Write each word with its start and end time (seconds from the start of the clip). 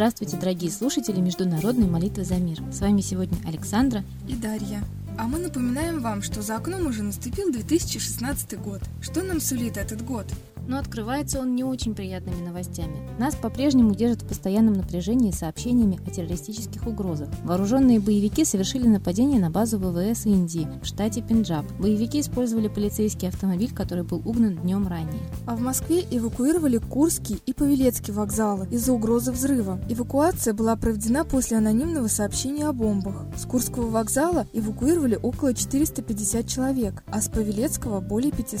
Здравствуйте, 0.00 0.38
дорогие 0.38 0.70
слушатели 0.70 1.20
Международной 1.20 1.86
молитвы 1.86 2.24
за 2.24 2.36
мир. 2.36 2.62
С 2.72 2.80
вами 2.80 3.02
сегодня 3.02 3.36
Александра 3.46 4.02
и 4.26 4.34
Дарья. 4.34 4.82
А 5.18 5.24
мы 5.24 5.38
напоминаем 5.38 6.00
вам, 6.00 6.22
что 6.22 6.40
за 6.40 6.56
окном 6.56 6.86
уже 6.86 7.02
наступил 7.02 7.52
2016 7.52 8.58
год. 8.58 8.80
Что 9.02 9.22
нам 9.22 9.42
сулит 9.42 9.76
этот 9.76 10.02
год? 10.02 10.24
Но 10.70 10.78
открывается 10.78 11.40
он 11.40 11.56
не 11.56 11.64
очень 11.64 11.96
приятными 11.96 12.46
новостями. 12.46 12.96
Нас 13.18 13.34
по-прежнему 13.34 13.94
держат 13.94 14.22
в 14.22 14.28
постоянном 14.28 14.74
напряжении 14.74 15.32
сообщениями 15.32 15.98
о 16.06 16.10
террористических 16.10 16.86
угрозах. 16.86 17.28
Вооруженные 17.42 17.98
боевики 17.98 18.44
совершили 18.44 18.86
нападение 18.86 19.40
на 19.40 19.50
базу 19.50 19.78
ВВС 19.78 20.26
Индии 20.26 20.68
в 20.80 20.86
штате 20.86 21.22
Пенджаб. 21.22 21.66
Боевики 21.80 22.20
использовали 22.20 22.68
полицейский 22.68 23.28
автомобиль, 23.28 23.74
который 23.74 24.04
был 24.04 24.22
угнан 24.24 24.56
днем 24.58 24.86
ранее. 24.86 25.20
А 25.44 25.56
в 25.56 25.60
Москве 25.60 26.04
эвакуировали 26.08 26.78
Курский 26.78 27.42
и 27.44 27.52
Павелецкий 27.52 28.12
вокзалы 28.12 28.68
из-за 28.70 28.92
угрозы 28.92 29.32
взрыва. 29.32 29.80
Эвакуация 29.88 30.54
была 30.54 30.76
проведена 30.76 31.24
после 31.24 31.56
анонимного 31.56 32.06
сообщения 32.06 32.66
о 32.66 32.72
бомбах. 32.72 33.26
С 33.36 33.44
Курского 33.44 33.90
вокзала 33.90 34.46
эвакуировали 34.52 35.18
около 35.20 35.52
450 35.52 36.46
человек, 36.46 37.02
а 37.10 37.20
с 37.20 37.28
Павелецкого 37.28 38.00
более 38.00 38.30
500. 38.30 38.60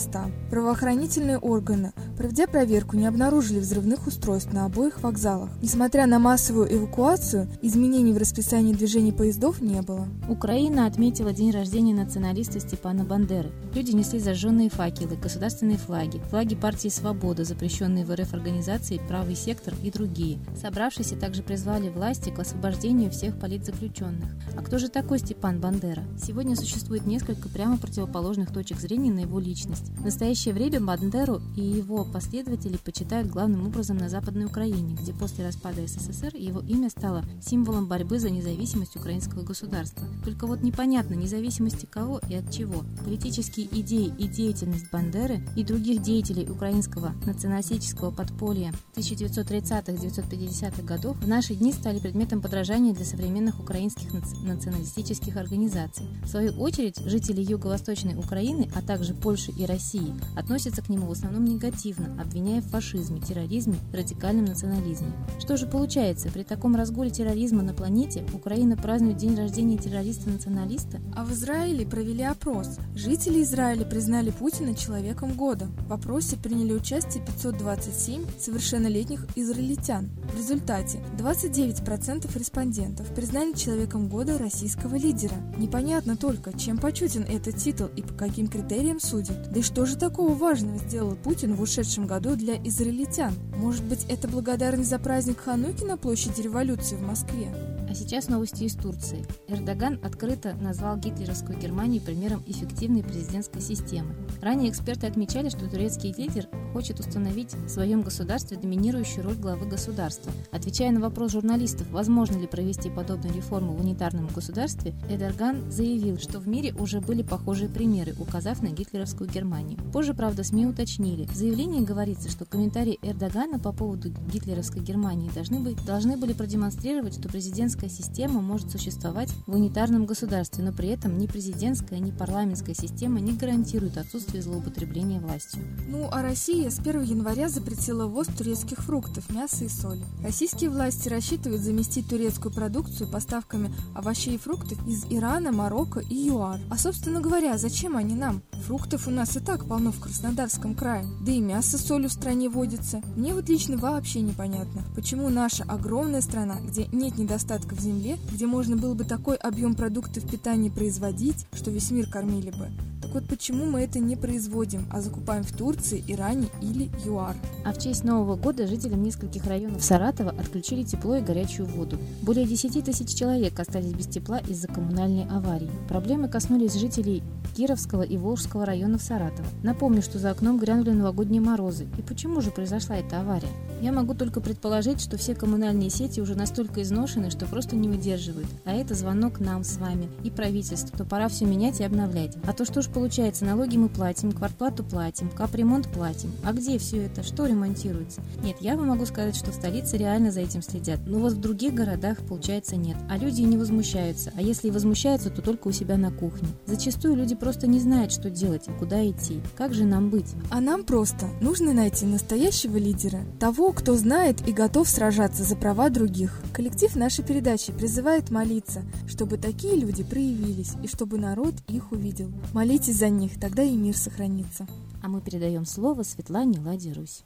Правоохранительные 0.50 1.38
органы 1.38 1.92
проведя 2.16 2.46
проверку, 2.46 2.96
не 2.96 3.06
обнаружили 3.06 3.60
взрывных 3.60 4.06
устройств 4.06 4.52
на 4.52 4.64
обоих 4.64 5.02
вокзалах. 5.02 5.50
Несмотря 5.62 6.06
на 6.06 6.18
массовую 6.18 6.72
эвакуацию, 6.74 7.48
изменений 7.62 8.12
в 8.12 8.18
расписании 8.18 8.74
движений 8.74 9.12
поездов 9.12 9.60
не 9.60 9.80
было. 9.82 10.08
Украина 10.28 10.86
отметила 10.86 11.32
день 11.32 11.50
рождения 11.50 11.94
националиста 11.94 12.60
Степана 12.60 13.04
Бандеры. 13.04 13.50
Люди 13.74 13.92
несли 13.92 14.18
зажженные 14.18 14.70
факелы, 14.70 15.16
государственные 15.16 15.78
флаги, 15.78 16.20
флаги 16.30 16.54
партии 16.54 16.88
«Свобода», 16.88 17.44
запрещенные 17.44 18.04
в 18.04 18.14
РФ 18.14 18.34
организации 18.34 19.00
«Правый 19.08 19.34
сектор» 19.34 19.74
и 19.82 19.90
другие. 19.90 20.38
Собравшиеся 20.60 21.16
также 21.16 21.42
призвали 21.42 21.88
власти 21.88 22.30
к 22.30 22.38
освобождению 22.38 23.10
всех 23.10 23.38
политзаключенных. 23.38 24.28
А 24.56 24.62
кто 24.62 24.78
же 24.78 24.88
такой 24.88 25.18
Степан 25.18 25.60
Бандера? 25.60 26.02
Сегодня 26.22 26.56
существует 26.56 27.06
несколько 27.06 27.48
прямо 27.48 27.76
противоположных 27.76 28.52
точек 28.52 28.78
зрения 28.78 29.12
на 29.12 29.20
его 29.20 29.38
личность. 29.38 29.90
В 29.98 30.04
настоящее 30.04 30.54
время 30.54 30.80
Бандеру 30.80 31.40
и 31.56 31.60
его 31.60 31.89
его 31.90 32.04
последователи 32.04 32.76
почитают 32.76 33.28
главным 33.28 33.66
образом 33.66 33.96
на 33.96 34.08
Западной 34.08 34.44
Украине, 34.44 34.94
где 34.94 35.12
после 35.12 35.44
распада 35.44 35.84
СССР 35.86 36.36
его 36.36 36.60
имя 36.60 36.88
стало 36.88 37.24
символом 37.42 37.88
борьбы 37.88 38.20
за 38.20 38.30
независимость 38.30 38.94
украинского 38.94 39.42
государства. 39.42 40.06
Только 40.24 40.46
вот 40.46 40.62
непонятно, 40.62 41.14
независимости 41.14 41.86
кого 41.86 42.20
и 42.28 42.34
от 42.36 42.52
чего. 42.52 42.84
Политические 43.04 43.66
идеи 43.80 44.12
и 44.18 44.28
деятельность 44.28 44.90
Бандеры 44.92 45.40
и 45.56 45.64
других 45.64 46.02
деятелей 46.02 46.48
украинского 46.48 47.12
националистического 47.26 48.12
подполья 48.12 48.72
1930-1950-х 48.94 50.82
годов 50.82 51.16
в 51.16 51.26
наши 51.26 51.56
дни 51.56 51.72
стали 51.72 51.98
предметом 51.98 52.40
подражания 52.40 52.94
для 52.94 53.04
современных 53.04 53.58
украинских 53.58 54.12
националистических 54.44 55.36
организаций. 55.36 56.06
В 56.22 56.28
свою 56.28 56.52
очередь, 56.60 56.98
жители 57.04 57.42
Юго-Восточной 57.42 58.14
Украины, 58.14 58.70
а 58.76 58.82
также 58.82 59.12
Польши 59.14 59.50
и 59.52 59.66
России 59.66 60.14
относятся 60.36 60.82
к 60.82 60.88
нему 60.88 61.06
в 61.06 61.12
основном 61.12 61.44
негативно 61.44 61.69
негативно, 61.70 62.20
обвиняя 62.20 62.60
в 62.60 62.66
фашизме, 62.66 63.20
терроризме, 63.20 63.78
радикальном 63.92 64.46
национализме. 64.46 65.12
Что 65.38 65.56
же 65.56 65.66
получается, 65.66 66.28
при 66.28 66.42
таком 66.42 66.74
разгуле 66.74 67.10
терроризма 67.10 67.62
на 67.62 67.74
планете 67.74 68.24
Украина 68.34 68.76
празднует 68.76 69.16
день 69.16 69.36
рождения 69.36 69.78
террориста-националиста? 69.78 71.00
А 71.14 71.24
в 71.24 71.32
Израиле 71.32 71.86
провели 71.86 72.24
опрос. 72.24 72.78
Жители 72.94 73.42
Израиля 73.42 73.84
признали 73.84 74.30
Путина 74.30 74.74
человеком 74.74 75.34
года. 75.34 75.68
В 75.88 75.92
опросе 75.92 76.36
приняли 76.36 76.72
участие 76.72 77.24
527 77.24 78.24
совершеннолетних 78.38 79.26
израильтян. 79.36 80.10
В 80.32 80.36
результате 80.36 81.02
29% 81.18 82.38
респондентов 82.38 83.06
признали 83.14 83.52
человеком 83.52 84.08
года 84.08 84.38
российского 84.38 84.96
лидера. 84.96 85.34
Непонятно 85.56 86.16
только, 86.16 86.56
чем 86.58 86.78
почетен 86.78 87.22
этот 87.22 87.56
титул 87.56 87.88
и 87.96 88.02
по 88.02 88.14
каким 88.14 88.48
критериям 88.48 89.00
судят. 89.00 89.50
Да 89.52 89.60
и 89.60 89.62
что 89.62 89.86
же 89.86 89.96
такого 89.96 90.34
важного 90.34 90.78
сделал 90.78 91.16
Путин 91.16 91.54
в 91.60 91.64
ушедшем 91.64 92.06
году 92.06 92.36
для 92.36 92.56
израильтян. 92.56 93.34
Может 93.54 93.84
быть, 93.84 94.06
это 94.08 94.26
благодарность 94.28 94.88
за 94.88 94.98
праздник 94.98 95.40
Хануки 95.40 95.84
на 95.84 95.98
площади 95.98 96.40
революции 96.40 96.96
в 96.96 97.02
Москве? 97.02 97.69
А 97.90 97.94
сейчас 97.94 98.28
новости 98.28 98.62
из 98.62 98.76
Турции. 98.76 99.26
Эрдоган 99.48 99.98
открыто 100.04 100.54
назвал 100.60 100.96
гитлеровскую 100.96 101.58
Германию 101.58 102.00
примером 102.00 102.40
эффективной 102.46 103.02
президентской 103.02 103.60
системы. 103.60 104.14
Ранее 104.40 104.70
эксперты 104.70 105.08
отмечали, 105.08 105.48
что 105.48 105.68
турецкий 105.68 106.14
лидер 106.16 106.46
хочет 106.72 107.00
установить 107.00 107.52
в 107.52 107.68
своем 107.68 108.02
государстве 108.02 108.56
доминирующую 108.56 109.24
роль 109.24 109.34
главы 109.34 109.66
государства. 109.66 110.30
Отвечая 110.52 110.92
на 110.92 111.00
вопрос 111.00 111.32
журналистов, 111.32 111.90
возможно 111.90 112.38
ли 112.38 112.46
провести 112.46 112.90
подобную 112.90 113.34
реформу 113.34 113.72
в 113.72 113.80
унитарном 113.80 114.28
государстве, 114.28 114.94
Эрдоган 115.08 115.68
заявил, 115.68 116.18
что 116.18 116.38
в 116.38 116.46
мире 116.46 116.72
уже 116.74 117.00
были 117.00 117.22
похожие 117.22 117.68
примеры, 117.68 118.14
указав 118.20 118.62
на 118.62 118.68
гитлеровскую 118.68 119.28
Германию. 119.28 119.80
Позже, 119.92 120.14
правда, 120.14 120.44
СМИ 120.44 120.66
уточнили. 120.66 121.26
В 121.26 121.34
заявлении 121.34 121.84
говорится, 121.84 122.30
что 122.30 122.44
комментарии 122.44 123.00
Эрдогана 123.02 123.58
по 123.58 123.72
поводу 123.72 124.10
гитлеровской 124.32 124.80
Германии 124.80 125.28
должны, 125.34 125.58
быть, 125.58 125.84
должны 125.84 126.16
были 126.16 126.34
продемонстрировать, 126.34 127.14
что 127.14 127.28
президентская 127.28 127.79
парламентская 127.80 127.88
система 127.88 128.40
может 128.42 128.70
существовать 128.70 129.30
в 129.46 129.54
унитарном 129.54 130.04
государстве, 130.04 130.62
но 130.62 130.72
при 130.72 130.88
этом 130.88 131.18
ни 131.18 131.26
президентская, 131.26 131.98
ни 131.98 132.10
парламентская 132.10 132.74
система 132.74 133.20
не 133.20 133.32
гарантируют 133.32 133.96
отсутствие 133.96 134.42
злоупотребления 134.42 135.20
властью. 135.20 135.62
Ну, 135.88 136.08
а 136.10 136.22
Россия 136.22 136.70
с 136.70 136.78
1 136.78 137.02
января 137.02 137.48
запретила 137.48 138.06
ввоз 138.06 138.26
турецких 138.26 138.78
фруктов, 138.78 139.30
мяса 139.30 139.64
и 139.64 139.68
соли. 139.68 140.04
Российские 140.22 140.70
власти 140.70 141.08
рассчитывают 141.08 141.62
заместить 141.62 142.08
турецкую 142.08 142.54
продукцию 142.54 143.08
поставками 143.08 143.72
овощей 143.94 144.34
и 144.34 144.38
фруктов 144.38 144.86
из 144.86 145.06
Ирана, 145.10 145.52
Марокко 145.52 146.00
и 146.00 146.14
ЮАР. 146.14 146.60
А, 146.70 146.76
собственно 146.76 147.20
говоря, 147.20 147.56
зачем 147.56 147.96
они 147.96 148.14
нам? 148.14 148.42
Фруктов 148.66 149.08
у 149.08 149.10
нас 149.10 149.36
и 149.36 149.40
так 149.40 149.64
полно 149.64 149.90
в 149.90 150.00
Краснодарском 150.00 150.74
крае, 150.74 151.06
да 151.24 151.32
и 151.32 151.40
мясо 151.40 151.78
с 151.78 151.86
солью 151.86 152.10
в 152.10 152.12
стране 152.12 152.48
водится. 152.48 153.00
Мне 153.16 153.34
вот 153.34 153.48
лично 153.48 153.76
вообще 153.76 154.20
непонятно, 154.20 154.84
почему 154.94 155.28
наша 155.30 155.64
огромная 155.64 156.20
страна, 156.20 156.60
где 156.60 156.86
нет 156.92 157.16
недостатка 157.16 157.69
в 157.72 157.80
земле, 157.80 158.18
где 158.32 158.46
можно 158.46 158.76
было 158.76 158.94
бы 158.94 159.04
такой 159.04 159.36
объем 159.36 159.74
продуктов 159.74 160.28
питания 160.28 160.70
производить, 160.70 161.46
что 161.52 161.70
весь 161.70 161.90
мир 161.90 162.08
кормили 162.08 162.50
бы. 162.50 162.68
Так 163.02 163.22
вот 163.22 163.28
почему 163.28 163.64
мы 163.64 163.80
это 163.80 163.98
не 163.98 164.14
производим, 164.14 164.86
а 164.90 165.00
закупаем 165.00 165.42
в 165.42 165.52
Турции, 165.52 166.04
Иране 166.06 166.48
или 166.60 166.90
ЮАР? 167.04 167.34
А 167.64 167.72
в 167.72 167.78
честь 167.78 168.04
Нового 168.04 168.36
года 168.36 168.66
жителям 168.66 169.02
нескольких 169.02 169.46
районов 169.46 169.82
Саратова 169.82 170.30
отключили 170.30 170.84
тепло 170.84 171.16
и 171.16 171.20
горячую 171.20 171.66
воду. 171.66 171.98
Более 172.22 172.46
10 172.46 172.84
тысяч 172.84 173.14
человек 173.14 173.58
остались 173.58 173.92
без 173.92 174.06
тепла 174.06 174.38
из-за 174.38 174.68
коммунальной 174.68 175.24
аварии. 175.24 175.70
Проблемы 175.88 176.28
коснулись 176.28 176.74
жителей 176.74 177.22
Кировского 177.56 178.02
и 178.02 178.16
Волжского 178.16 178.64
районов 178.64 179.02
Саратова. 179.02 179.48
Напомню, 179.62 180.02
что 180.02 180.18
за 180.18 180.30
окном 180.30 180.58
грянули 180.58 180.90
новогодние 180.90 181.40
морозы. 181.40 181.88
И 181.98 182.02
почему 182.02 182.40
же 182.40 182.50
произошла 182.50 182.96
эта 182.96 183.20
авария? 183.20 183.48
Я 183.80 183.92
могу 183.92 184.14
только 184.14 184.42
предположить, 184.42 185.00
что 185.00 185.16
все 185.16 185.34
коммунальные 185.34 185.88
сети 185.88 186.20
уже 186.20 186.34
настолько 186.34 186.82
изношены, 186.82 187.30
что 187.30 187.46
просто 187.46 187.76
не 187.76 187.88
выдерживают. 187.88 188.46
А 188.66 188.74
это 188.74 188.94
звонок 188.94 189.40
нам 189.40 189.64
с 189.64 189.78
вами 189.78 190.08
и 190.22 190.30
правительству, 190.30 190.96
то 190.98 191.06
пора 191.06 191.28
все 191.28 191.46
менять 191.46 191.80
и 191.80 191.84
обновлять. 191.84 192.36
А 192.46 192.52
то 192.52 192.66
что 192.66 192.82
ж 192.82 192.88
получается, 192.88 193.46
налоги 193.46 193.78
мы 193.78 193.88
платим, 193.88 194.32
квартплату 194.32 194.84
платим, 194.84 195.30
капремонт 195.30 195.88
платим. 195.88 196.30
А 196.44 196.52
где 196.52 196.78
все 196.78 197.06
это? 197.06 197.22
Что 197.22 197.46
ремонтируется? 197.46 198.20
Нет, 198.44 198.56
я 198.60 198.76
вам 198.76 198.88
могу 198.88 199.06
сказать, 199.06 199.34
что 199.34 199.50
в 199.50 199.54
столице 199.54 199.96
реально 199.96 200.30
за 200.30 200.40
этим 200.40 200.60
следят. 200.60 201.00
Но 201.06 201.18
вот 201.18 201.32
в 201.32 201.40
других 201.40 201.72
городах, 201.72 202.18
получается, 202.28 202.76
нет. 202.76 202.98
А 203.08 203.16
люди 203.16 203.40
не 203.40 203.56
возмущаются. 203.56 204.30
А 204.36 204.42
если 204.42 204.68
и 204.68 204.72
возмущаются, 204.72 205.30
то 205.30 205.40
только 205.40 205.68
у 205.68 205.72
себя 205.72 205.96
на 205.96 206.10
кухне. 206.10 206.48
Зачастую 206.66 207.16
люди 207.16 207.34
просто 207.34 207.66
не 207.66 207.80
знают, 207.80 208.12
что 208.12 208.28
делать 208.28 208.68
и 208.68 208.72
куда 208.72 209.08
идти. 209.08 209.40
Как 209.56 209.72
же 209.72 209.84
нам 209.84 210.10
быть? 210.10 210.34
А 210.50 210.60
нам 210.60 210.84
просто 210.84 211.26
нужно 211.40 211.72
найти 211.72 212.04
настоящего 212.04 212.76
лидера. 212.76 213.20
Того, 213.38 213.69
кто 213.72 213.94
знает 213.94 214.46
и 214.48 214.52
готов 214.52 214.88
сражаться 214.88 215.44
за 215.44 215.56
права 215.56 215.90
других. 215.90 216.40
Коллектив 216.52 216.94
нашей 216.96 217.24
передачи 217.24 217.72
призывает 217.72 218.30
молиться, 218.30 218.82
чтобы 219.08 219.36
такие 219.36 219.76
люди 219.76 220.02
проявились 220.02 220.72
и 220.82 220.88
чтобы 220.88 221.18
народ 221.18 221.54
их 221.68 221.92
увидел. 221.92 222.30
Молитесь 222.52 222.96
за 222.96 223.08
них, 223.08 223.38
тогда 223.40 223.62
и 223.62 223.76
мир 223.76 223.96
сохранится. 223.96 224.66
А 225.02 225.08
мы 225.08 225.20
передаем 225.20 225.64
слово 225.64 226.02
Светлане 226.02 226.60
Ладе 226.60 226.92
Русь. 226.92 227.24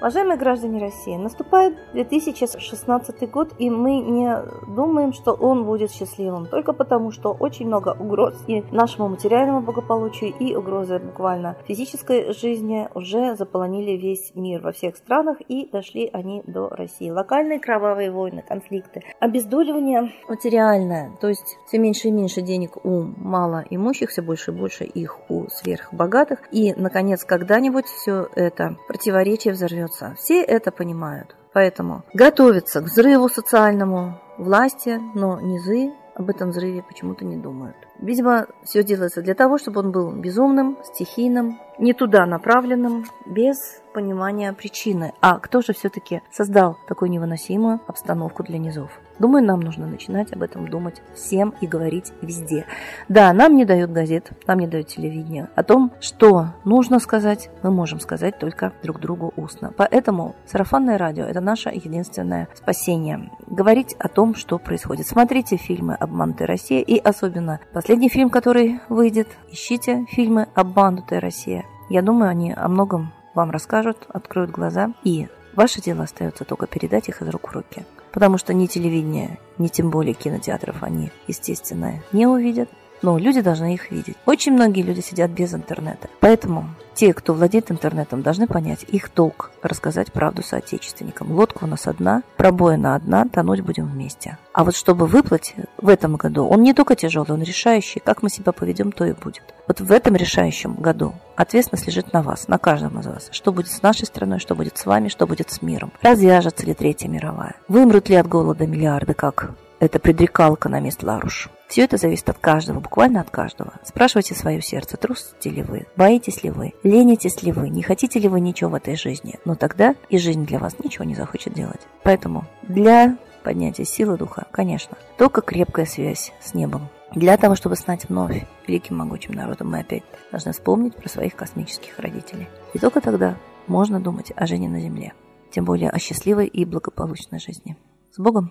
Уважаемые 0.00 0.38
граждане 0.38 0.80
России, 0.80 1.14
наступает 1.14 1.76
2016 1.92 3.30
год, 3.30 3.50
и 3.58 3.68
мы 3.68 3.98
не 3.98 4.34
думаем, 4.74 5.12
что 5.12 5.32
он 5.34 5.66
будет 5.66 5.92
счастливым, 5.92 6.46
только 6.46 6.72
потому, 6.72 7.10
что 7.10 7.36
очень 7.38 7.66
много 7.66 7.94
угроз 8.00 8.34
и 8.46 8.64
нашему 8.72 9.10
материальному 9.10 9.60
благополучию, 9.60 10.32
и 10.38 10.56
угрозы 10.56 11.00
буквально 11.00 11.58
физической 11.68 12.32
жизни 12.32 12.88
уже 12.94 13.36
заполонили 13.36 13.90
весь 13.90 14.32
мир 14.34 14.62
во 14.62 14.72
всех 14.72 14.96
странах, 14.96 15.36
и 15.48 15.68
дошли 15.70 16.08
они 16.10 16.42
до 16.46 16.70
России. 16.70 17.10
Локальные 17.10 17.60
кровавые 17.60 18.10
войны, 18.10 18.42
конфликты, 18.48 19.02
обездоливание 19.20 20.12
материальное, 20.28 21.12
то 21.20 21.28
есть 21.28 21.58
все 21.66 21.78
меньше 21.78 22.08
и 22.08 22.10
меньше 22.10 22.40
денег 22.40 22.82
у 22.86 23.02
малоимущих, 23.02 24.08
все 24.08 24.22
больше 24.22 24.50
и 24.50 24.54
больше 24.54 24.84
их 24.84 25.18
у 25.28 25.46
сверхбогатых, 25.50 26.38
и, 26.52 26.72
наконец, 26.72 27.22
когда-нибудь 27.24 27.84
все 27.84 28.28
это 28.34 28.76
противоречие 28.88 29.52
взорвется 29.52 29.89
начнется. 29.90 30.14
Все 30.18 30.42
это 30.42 30.70
понимают. 30.70 31.36
Поэтому 31.52 32.04
готовятся 32.14 32.80
к 32.80 32.84
взрыву 32.84 33.28
социальному 33.28 34.20
власти, 34.38 35.00
но 35.14 35.40
низы 35.40 35.92
об 36.14 36.30
этом 36.30 36.50
взрыве 36.50 36.82
почему-то 36.82 37.24
не 37.24 37.36
думают. 37.36 37.76
Видимо, 38.00 38.46
все 38.64 38.82
делается 38.82 39.22
для 39.22 39.34
того, 39.34 39.58
чтобы 39.58 39.80
он 39.80 39.92
был 39.92 40.12
безумным, 40.12 40.78
стихийным, 40.84 41.60
не 41.78 41.92
туда 41.92 42.26
направленным, 42.26 43.04
без 43.26 43.80
понимания 43.92 44.52
причины. 44.52 45.12
А 45.20 45.38
кто 45.38 45.62
же 45.62 45.72
все-таки 45.72 46.22
создал 46.30 46.78
такую 46.86 47.10
невыносимую 47.10 47.80
обстановку 47.86 48.42
для 48.42 48.58
низов? 48.58 48.90
Думаю, 49.18 49.44
нам 49.44 49.60
нужно 49.60 49.86
начинать 49.86 50.32
об 50.32 50.42
этом 50.42 50.68
думать 50.68 51.02
всем 51.14 51.54
и 51.60 51.66
говорить 51.66 52.12
везде. 52.22 52.64
Да, 53.08 53.32
нам 53.32 53.54
не 53.54 53.64
дают 53.64 53.90
газет, 53.90 54.30
нам 54.46 54.60
не 54.60 54.66
дают 54.66 54.88
телевидение. 54.88 55.50
О 55.54 55.62
том, 55.62 55.92
что 56.00 56.54
нужно 56.64 57.00
сказать, 57.00 57.50
мы 57.62 57.70
можем 57.70 58.00
сказать 58.00 58.38
только 58.38 58.72
друг 58.82 58.98
другу 58.98 59.32
устно. 59.36 59.74
Поэтому 59.76 60.36
сарафанное 60.46 60.96
радио– 60.96 61.24
это 61.26 61.40
наше 61.40 61.68
единственное 61.68 62.48
спасение. 62.54 63.30
Говорить 63.46 63.94
о 63.98 64.08
том, 64.08 64.34
что 64.34 64.58
происходит. 64.58 65.06
Смотрите 65.06 65.56
фильмы 65.56 65.94
«Обманутая 65.94 66.48
Россия» 66.48 66.80
и 66.80 66.98
особенно 66.98 67.60
последний 67.90 68.08
фильм, 68.08 68.30
который 68.30 68.78
выйдет. 68.88 69.26
Ищите 69.50 70.06
фильмы 70.08 70.46
«Обманутая 70.54 71.18
Россия». 71.18 71.64
Я 71.88 72.02
думаю, 72.02 72.30
они 72.30 72.52
о 72.52 72.68
многом 72.68 73.12
вам 73.34 73.50
расскажут, 73.50 74.06
откроют 74.06 74.52
глаза, 74.52 74.92
и 75.02 75.26
ваше 75.56 75.82
дело 75.82 76.04
остается 76.04 76.44
только 76.44 76.68
передать 76.68 77.08
их 77.08 77.20
из 77.20 77.28
рук 77.28 77.48
в 77.48 77.52
руки. 77.52 77.84
Потому 78.12 78.38
что 78.38 78.54
ни 78.54 78.66
телевидение, 78.66 79.40
ни 79.58 79.66
тем 79.66 79.90
более 79.90 80.14
кинотеатров 80.14 80.84
они, 80.84 81.10
естественно, 81.26 81.94
не 82.12 82.28
увидят. 82.28 82.70
Но 83.02 83.18
люди 83.18 83.40
должны 83.40 83.74
их 83.74 83.90
видеть. 83.90 84.16
Очень 84.26 84.52
многие 84.52 84.82
люди 84.82 85.00
сидят 85.00 85.30
без 85.30 85.54
интернета. 85.54 86.08
Поэтому 86.20 86.66
те, 86.94 87.14
кто 87.14 87.32
владеет 87.32 87.70
интернетом, 87.70 88.22
должны 88.22 88.46
понять 88.46 88.84
их 88.88 89.14
долг 89.14 89.52
рассказать 89.62 90.12
правду 90.12 90.42
соотечественникам. 90.42 91.32
Лодка 91.32 91.64
у 91.64 91.66
нас 91.66 91.86
одна, 91.86 92.22
пробоина 92.36 92.94
одна, 92.94 93.24
тонуть 93.26 93.62
будем 93.62 93.86
вместе. 93.86 94.36
А 94.52 94.64
вот 94.64 94.76
чтобы 94.76 95.06
выплыть 95.06 95.54
в 95.78 95.88
этом 95.88 96.16
году, 96.16 96.46
он 96.46 96.62
не 96.62 96.74
только 96.74 96.96
тяжелый, 96.96 97.32
он 97.32 97.42
решающий. 97.42 98.00
Как 98.00 98.22
мы 98.22 98.28
себя 98.28 98.52
поведем, 98.52 98.92
то 98.92 99.04
и 99.04 99.12
будет. 99.12 99.54
Вот 99.66 99.80
в 99.80 99.90
этом 99.90 100.16
решающем 100.16 100.74
году 100.74 101.14
ответственность 101.36 101.86
лежит 101.86 102.12
на 102.12 102.22
вас, 102.22 102.48
на 102.48 102.58
каждом 102.58 103.00
из 103.00 103.06
вас. 103.06 103.28
Что 103.32 103.52
будет 103.52 103.68
с 103.68 103.82
нашей 103.82 104.06
страной, 104.06 104.40
что 104.40 104.54
будет 104.54 104.76
с 104.76 104.84
вами, 104.84 105.08
что 105.08 105.26
будет 105.26 105.50
с 105.50 105.62
миром. 105.62 105.92
Развяжется 106.02 106.66
ли 106.66 106.74
Третья 106.74 107.08
мировая? 107.08 107.54
Вымрут 107.68 108.08
ли 108.08 108.16
от 108.16 108.26
голода 108.26 108.66
миллиарды, 108.66 109.14
как 109.14 109.52
это 109.78 109.98
предрекал 109.98 110.56
экономист 110.56 111.02
Ларуш. 111.02 111.48
Все 111.70 111.82
это 111.82 111.98
зависит 111.98 112.28
от 112.28 112.38
каждого, 112.38 112.80
буквально 112.80 113.20
от 113.20 113.30
каждого. 113.30 113.74
Спрашивайте 113.84 114.34
свое 114.34 114.60
сердце, 114.60 114.96
трусите 114.96 115.50
ли 115.50 115.62
вы, 115.62 115.86
боитесь 115.96 116.42
ли 116.42 116.50
вы, 116.50 116.72
ленитесь 116.82 117.44
ли 117.44 117.52
вы, 117.52 117.68
не 117.68 117.84
хотите 117.84 118.18
ли 118.18 118.28
вы 118.28 118.40
ничего 118.40 118.70
в 118.70 118.74
этой 118.74 118.96
жизни. 118.96 119.38
Но 119.44 119.54
тогда 119.54 119.94
и 120.08 120.18
жизнь 120.18 120.44
для 120.46 120.58
вас 120.58 120.74
ничего 120.82 121.04
не 121.04 121.14
захочет 121.14 121.54
делать. 121.54 121.80
Поэтому 122.02 122.44
для 122.62 123.16
поднятия 123.44 123.84
силы 123.84 124.18
духа, 124.18 124.48
конечно, 124.50 124.98
только 125.16 125.42
крепкая 125.42 125.86
связь 125.86 126.32
с 126.40 126.54
небом. 126.54 126.88
Для 127.14 127.36
того, 127.36 127.54
чтобы 127.54 127.76
стать 127.76 128.08
вновь 128.08 128.44
великим 128.66 128.96
могучим 128.96 129.34
народом, 129.34 129.70
мы 129.70 129.78
опять 129.78 130.02
должны 130.32 130.50
вспомнить 130.50 130.96
про 130.96 131.08
своих 131.08 131.36
космических 131.36 132.00
родителей. 132.00 132.48
И 132.74 132.80
только 132.80 133.00
тогда 133.00 133.36
можно 133.68 134.00
думать 134.00 134.32
о 134.34 134.44
жизни 134.48 134.66
на 134.66 134.80
Земле, 134.80 135.12
тем 135.52 135.66
более 135.66 135.90
о 135.90 136.00
счастливой 136.00 136.48
и 136.48 136.64
благополучной 136.64 137.38
жизни. 137.38 137.76
С 138.10 138.18
Богом! 138.18 138.50